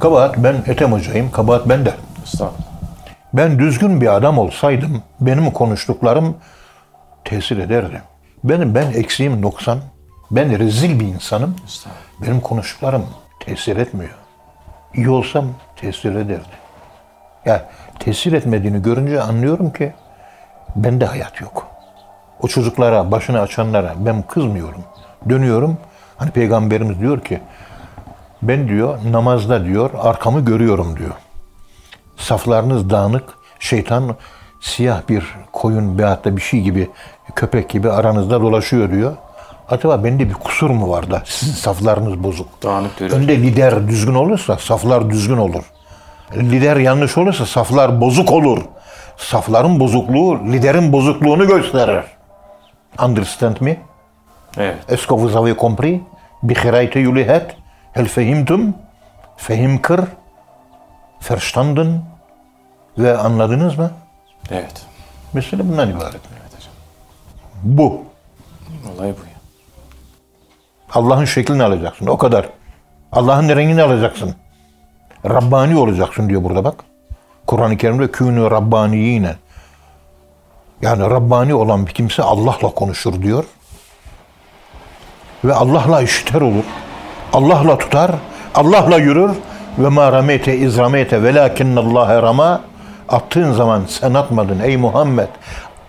[0.00, 1.30] Kabahat ben Ethem Hoca'yım.
[1.30, 1.94] Kabahat bende.
[2.24, 2.64] Estağfurullah.
[3.34, 6.34] Ben düzgün bir adam olsaydım benim konuştuklarım
[7.24, 8.02] tesir ederdi.
[8.44, 9.78] Benim ben eksiğim 90.
[10.30, 11.56] Ben rezil bir insanım.
[12.22, 13.06] Benim konuştuklarım
[13.40, 14.14] tesir etmiyor.
[14.94, 16.54] İyi olsam tesir ederdi.
[17.44, 19.92] Ya tesir etmediğini görünce anlıyorum ki
[20.76, 21.66] bende hayat yok.
[22.40, 24.84] O çocuklara, başını açanlara ben kızmıyorum.
[25.28, 25.78] Dönüyorum.
[26.16, 27.40] Hani peygamberimiz diyor ki
[28.42, 31.14] ben diyor namazda diyor arkamı görüyorum diyor.
[32.16, 33.24] Saflarınız dağınık,
[33.58, 34.16] şeytan
[34.60, 36.90] siyah bir koyun veyahut da bir şey gibi,
[37.34, 39.16] köpek gibi aranızda dolaşıyor diyor.
[39.68, 42.62] Acaba bende bir kusur mu var da sizin saflarınız bozuk?
[42.62, 43.18] Dağınık görüyor.
[43.18, 45.64] Önde lider düzgün olursa saflar düzgün olur.
[46.36, 48.62] Lider yanlış olursa saflar bozuk olur.
[49.16, 52.04] Safların bozukluğu liderin bozukluğunu gösterir.
[53.04, 53.76] Understand me?
[54.58, 54.76] Evet.
[54.88, 56.00] Est-ce que vous avez compris?
[56.42, 57.56] Bihirayte yulihet.
[57.92, 58.74] Hel fehimtum?
[59.36, 60.00] Fehim kır.
[61.30, 62.02] Verstanden.
[62.98, 63.90] Ve anladınız mı?
[64.50, 64.86] Evet.
[65.32, 66.20] Mesele bundan ibaret.
[67.64, 68.02] Bu.
[68.94, 69.34] Olay bu ya.
[70.92, 72.06] Allah'ın şeklini alacaksın.
[72.06, 72.48] O kadar.
[73.12, 74.34] Allah'ın rengini alacaksın.
[75.24, 76.74] Rabbani olacaksın diyor burada bak.
[77.46, 79.34] Kur'an-ı Kerim'de kûnü rabbaniyine.
[80.82, 83.44] Yani Rabbani olan bir kimse Allah'la konuşur diyor.
[85.44, 86.64] Ve Allah'la işiter olur.
[87.32, 88.10] Allah'la tutar.
[88.54, 89.30] Allah'la yürür.
[89.78, 92.60] Ve ma rameyte iz rameyte velakinnallâhe rama.
[93.08, 95.28] Attığın zaman sen atmadın ey Muhammed.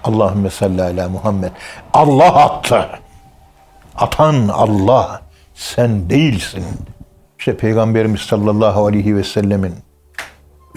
[0.05, 1.51] Allahümme salli ala Muhammed.
[1.93, 2.89] Allah attı.
[3.95, 5.21] Atan Allah,
[5.55, 6.65] sen değilsin.
[7.39, 9.75] İşte Peygamberimiz sallallahu aleyhi ve sellemin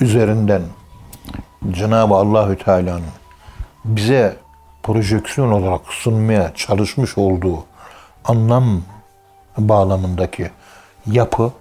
[0.01, 0.62] üzerinden
[1.71, 3.03] Cenab-ı Allahü Teala'nın
[3.85, 4.37] bize
[4.83, 7.64] projeksiyon olarak sunmaya çalışmış olduğu
[8.25, 8.83] anlam
[9.59, 10.51] bağlamındaki
[11.07, 11.53] yapı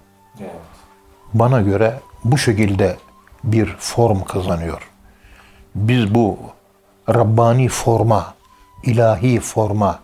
[1.34, 2.96] bana göre bu şekilde
[3.44, 4.88] bir form kazanıyor.
[5.74, 6.38] Biz bu
[7.14, 8.34] Rabbani forma,
[8.82, 9.98] ilahi forma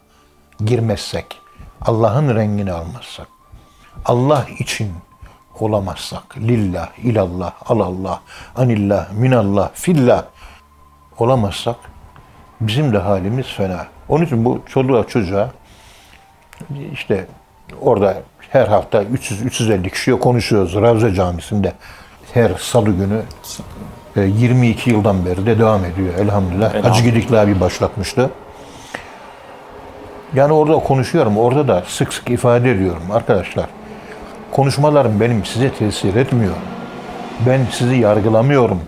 [0.65, 1.41] girmezsek,
[1.83, 3.29] Allah'ın rengini almazsak,
[4.05, 4.93] Allah için
[5.61, 8.21] olamazsak, lillah, ilallah, alallah,
[8.57, 10.25] anillah, minallah, fillah
[11.19, 11.77] olamazsak
[12.61, 13.87] bizim de halimiz fena.
[14.09, 15.51] Onun için bu çoluğa çocuğa
[16.93, 17.27] işte
[17.81, 21.73] orada her hafta 300-350 kişiye konuşuyoruz Ravza Camisi'nde.
[22.35, 23.23] Her salı günü
[24.17, 26.75] 22 yıldan beri de devam ediyor elhamdülillah.
[26.75, 26.91] Elhamdülillah.
[26.91, 28.31] Hacı Gedikli abi başlatmıştı.
[30.35, 31.39] Yani orada konuşuyorum.
[31.39, 33.67] Orada da sık sık ifade ediyorum arkadaşlar.
[34.53, 36.55] Konuşmalarım benim size tesir etmiyor.
[37.47, 38.81] Ben sizi yargılamıyorum.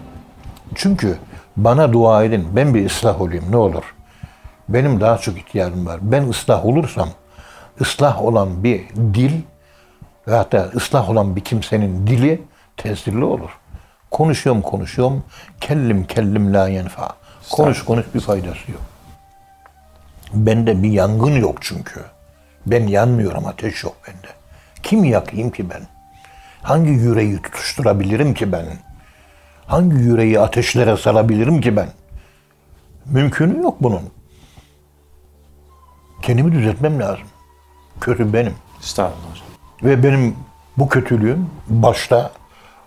[0.75, 1.19] Çünkü
[1.57, 2.49] bana dua edin.
[2.53, 3.95] Ben bir ıslah olayım ne olur.
[4.69, 5.99] Benim daha çok ihtiyacım var.
[6.03, 7.09] Ben ıslah olursam
[7.81, 8.81] ıslah olan bir
[9.15, 9.33] dil
[10.29, 12.43] ve hatta ıslah olan bir kimsenin dili
[12.77, 13.51] tesirli olur.
[14.17, 15.25] Konuşuyorum konuşuyorum.
[15.61, 17.11] Kellim kellim la yenfa.
[17.51, 18.81] Konuş konuş bir faydası yok.
[20.33, 22.01] Bende bir yangın yok çünkü.
[22.67, 24.29] Ben yanmıyorum, ateş yok bende.
[24.83, 25.83] Kim yakayım ki ben?
[26.63, 28.67] Hangi yüreği tutuşturabilirim ki ben?
[29.67, 31.89] Hangi yüreği ateşlere salabilirim ki ben?
[33.05, 34.03] Mümkünü yok bunun.
[36.23, 37.27] Kendimi düzeltmem lazım.
[38.01, 38.55] kötü benim.
[38.81, 39.37] Estağfurullah.
[39.83, 40.37] Ve benim
[40.77, 42.33] bu kötülüğüm başta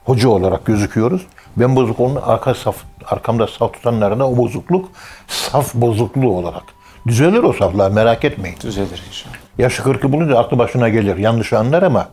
[0.09, 1.27] hoca olarak gözüküyoruz.
[1.57, 4.89] Ben bozuk onun arka saf, arkamda saf tutanlarına o bozukluk
[5.27, 6.63] saf bozukluğu olarak.
[7.07, 8.57] Düzelir o saflar merak etmeyin.
[8.61, 9.35] Düzelir inşallah.
[9.57, 11.17] Yaşı kırkı bulunca aklı başına gelir.
[11.17, 12.09] Yanlış anlar ama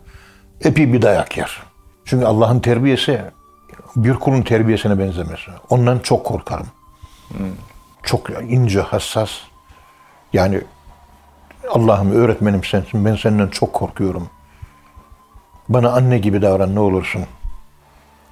[0.60, 1.62] epi bir dayak yer.
[2.04, 3.20] Çünkü Allah'ın terbiyesi
[3.96, 5.40] bir kulun terbiyesine benzemez.
[5.70, 6.66] Ondan çok korkarım.
[8.02, 9.30] Çok ince, hassas.
[10.32, 10.60] Yani
[11.70, 13.04] Allah'ım öğretmenim sensin.
[13.04, 14.28] Ben senden çok korkuyorum.
[15.68, 17.22] Bana anne gibi davran ne olursun.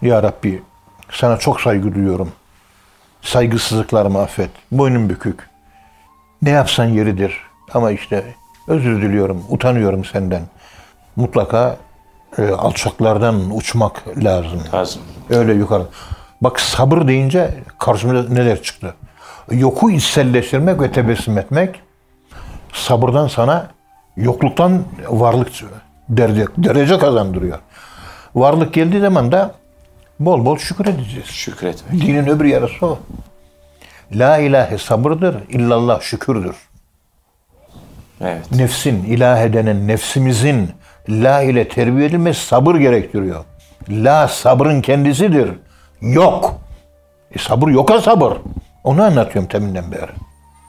[0.04, 0.62] Ya Rabbi
[1.10, 2.32] sana çok saygı duyuyorum.
[3.22, 4.50] Saygısızlıklarımı affet.
[4.72, 5.48] Boynum bükük.
[6.42, 7.38] Ne yapsan yeridir.
[7.74, 8.24] Ama işte
[8.68, 10.42] özür diliyorum, utanıyorum senden.
[11.16, 11.76] Mutlaka
[12.38, 14.60] e, alçaklardan uçmak lazım.
[14.74, 15.02] Lazım.
[15.30, 15.86] Öyle yukarı.
[16.40, 18.94] Bak sabır deyince karşımıza neler çıktı.
[19.50, 21.80] Yoku içselleştirmek ve tebessüm etmek
[22.72, 23.70] sabırdan sana
[24.16, 25.48] yokluktan varlık
[26.08, 27.58] derece, derece kazandırıyor.
[28.34, 29.54] Varlık geldiği zaman da
[30.20, 31.26] bol bol şükür edeceğiz.
[31.26, 32.02] Şükretmek.
[32.02, 32.98] Dinin öbür yarısı o.
[34.12, 36.56] La ilahe sabırdır, illallah şükürdür.
[38.20, 38.50] Evet.
[38.52, 40.70] Nefsin, ilah edenen nefsimizin
[41.08, 43.44] la ile terbiye edilmesi sabır gerektiriyor.
[43.88, 45.50] La sabrın kendisidir.
[46.00, 46.60] Yok.
[47.32, 48.36] E sabır yoka sabır.
[48.84, 50.10] Onu anlatıyorum teminden beri.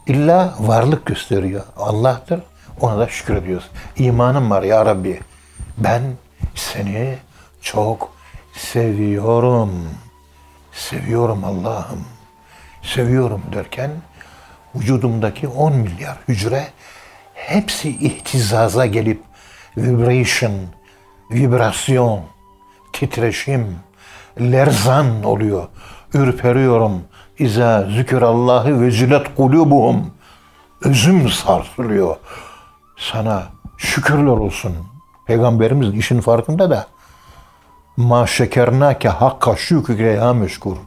[0.08, 1.64] İlla varlık gösteriyor.
[1.78, 2.40] Allah'tır.
[2.82, 3.70] Ona da şükür ediyoruz.
[3.98, 5.20] İmanım var ya Rabbi.
[5.78, 6.02] Ben
[6.56, 7.18] seni
[7.62, 8.15] çok
[8.56, 9.72] seviyorum.
[10.72, 12.06] Seviyorum Allah'ım.
[12.82, 13.92] Seviyorum derken
[14.76, 16.68] vücudumdaki 10 milyar hücre
[17.34, 19.22] hepsi ihtizaza gelip
[19.78, 20.54] vibration,
[21.32, 22.20] vibrasyon,
[22.94, 23.76] titreşim,
[24.40, 25.68] lerzan oluyor.
[26.14, 27.02] Ürperiyorum.
[27.40, 30.14] İza zükürallahı vecilet kulubuhum.
[30.82, 32.16] Özüm sarsılıyor.
[32.98, 33.44] Sana
[33.78, 34.76] şükürler olsun.
[35.28, 36.88] Peygamberimiz işin farkında da
[37.98, 40.78] ma şekernake hakka şükre ya meşkur.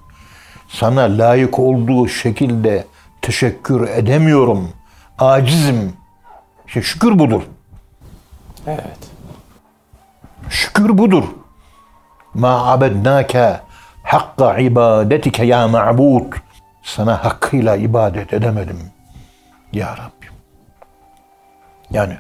[0.68, 2.84] Sana layık olduğu şekilde
[3.22, 4.72] teşekkür edemiyorum.
[5.18, 5.92] Acizim.
[6.66, 7.42] İşte şükür budur.
[8.66, 8.98] Evet.
[10.50, 11.24] Şükür budur.
[12.34, 13.60] Ma abednake
[14.02, 16.32] hakka ibadetike ya ma'bud.
[16.82, 18.78] Sana hakkıyla ibadet edemedim.
[19.72, 20.32] Ya Rabbim.
[21.90, 22.18] Yani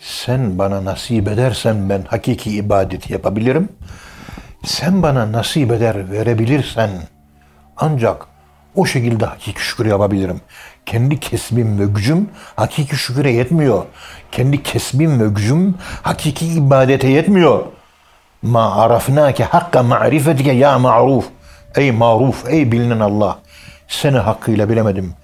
[0.00, 3.68] sen bana nasip edersen ben hakiki ibadeti yapabilirim.
[4.64, 6.90] Sen bana nasip eder verebilirsen
[7.76, 8.26] ancak
[8.74, 10.40] o şekilde hakiki şükür yapabilirim.
[10.86, 13.84] Kendi kesbim ve gücüm hakiki şüküre yetmiyor.
[14.32, 17.64] Kendi kesbim ve gücüm hakiki ibadete yetmiyor.
[18.42, 21.24] Ma arafnake hakka ma'rifetike ya ma'ruf.
[21.76, 23.38] Ey maruf, ey bilinen Allah.
[23.88, 25.14] Seni hakkıyla bilemedim.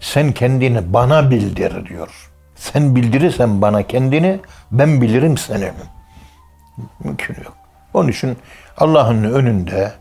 [0.00, 2.33] Sen kendini bana bildir diyor.
[2.56, 4.40] Sen bildirirsen bana kendini,
[4.72, 5.70] ben bilirim seni.
[7.04, 7.56] Mümkün yok.
[7.94, 8.36] Onun için
[8.78, 9.92] Allah'ın önünde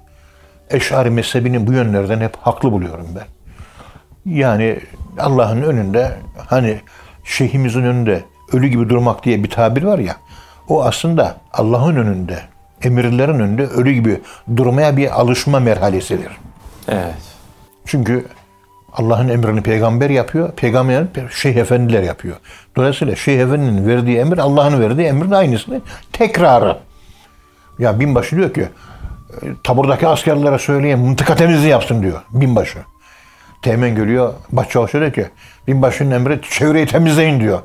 [0.69, 3.25] Eş'ari mezhebini bu yönlerden hep haklı buluyorum ben.
[4.25, 4.79] Yani
[5.19, 6.81] Allah'ın önünde hani
[7.23, 10.15] şeyhimizin önünde ölü gibi durmak diye bir tabir var ya.
[10.67, 12.39] O aslında Allah'ın önünde,
[12.81, 14.21] emirlerin önünde ölü gibi
[14.57, 16.31] durmaya bir alışma merhalesidir.
[16.87, 17.15] Evet.
[17.85, 18.27] Çünkü
[18.93, 22.35] Allah'ın emrini peygamber yapıyor, peygamber şeyh efendiler yapıyor.
[22.75, 26.77] Dolayısıyla şeyh efendinin verdiği emir Allah'ın verdiği emrin aynısını tekrarı.
[27.79, 32.79] Ya binbaşı diyor ki e, taburdaki askerlere söyleyin mıntıka temizliği yapsın diyor binbaşı.
[33.61, 35.27] Teğmen geliyor başçavuşa diyor ki
[35.67, 37.59] binbaşının emri çevreyi temizleyin diyor.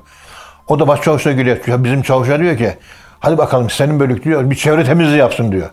[0.68, 1.58] O da başçavuşa geliyor.
[1.66, 2.72] Ya bizim çavuşa diyor ki
[3.20, 5.70] hadi bakalım senin bölük diyor bir çevre temizliği yapsın diyor.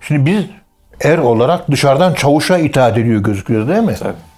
[0.00, 0.44] Şimdi biz
[1.00, 3.94] er olarak dışarıdan çavuşa itaat ediyor gözüküyor değil mi?
[3.98, 4.29] Tabii.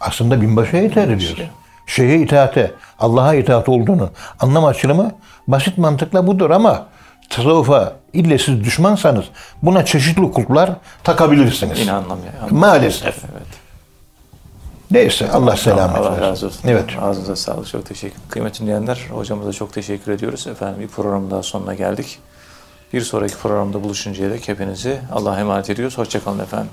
[0.00, 1.42] Aslında binbaşıya itaat ediyoruz.
[1.86, 4.10] Şeye itaate, Allah'a itaat olduğunu
[4.40, 5.12] anlam açılımı
[5.48, 6.86] basit mantıkla budur ama
[7.30, 9.24] tasavvufa ille siz düşmansanız
[9.62, 10.70] buna çeşitli kulplar
[11.04, 11.78] takabilirsiniz.
[11.78, 12.32] Yine anlamıyor.
[12.50, 13.24] Maalesef.
[13.24, 13.60] Evet.
[14.90, 16.22] Neyse Allah selamet Allah versin.
[16.22, 16.60] razı olsun.
[16.68, 16.84] Evet.
[17.02, 17.68] Ağzınıza sağlık.
[17.68, 20.46] Çok teşekkür Kıymetli dinleyenler, hocamıza çok teşekkür ediyoruz.
[20.46, 22.18] Efendim bir program daha sonuna geldik.
[22.92, 25.98] Bir sonraki programda buluşuncaya dek hepinizi Allah'a emanet ediyoruz.
[25.98, 26.70] Hoşçakalın efendim.